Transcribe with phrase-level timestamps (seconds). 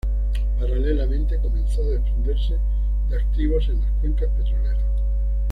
[0.59, 2.57] Paralelamente comenzó a desprenderse
[3.09, 4.81] de activos en las cuencas petroleras.